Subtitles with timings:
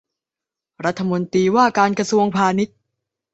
[0.85, 2.77] รัฐมนตรีว่าการกระทรวงพาณิชย์